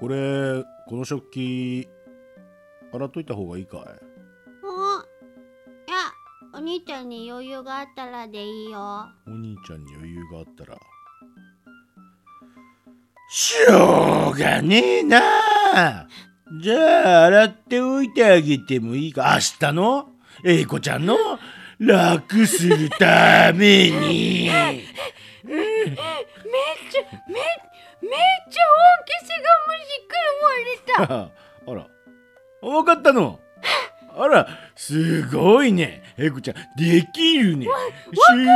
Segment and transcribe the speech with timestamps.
[0.00, 1.88] これこの食器
[2.92, 3.80] 洗っといた方がいいかい？
[3.80, 3.86] おい
[5.88, 5.94] や
[6.54, 8.78] お兄ちゃんに余裕があったらでいいよ。
[9.26, 10.76] お兄ちゃんに余裕があったら。
[13.30, 15.20] しょうがねえな。
[16.62, 19.32] じゃあ洗っておいてあげてもいいか。
[19.34, 20.10] 明日の？
[20.44, 21.16] 英子ちゃんの？
[21.78, 24.50] 楽するために。
[25.44, 25.96] めっ
[26.90, 27.34] ちゃめ
[28.08, 28.20] めっ
[30.98, 31.30] が
[31.66, 31.86] 虫食われたあら
[32.60, 33.40] 分かったの。
[34.16, 34.46] あら
[34.76, 36.02] すごいね。
[36.16, 37.66] 英子ちゃんできるね。
[37.66, 37.70] す
[38.36, 38.54] ごいね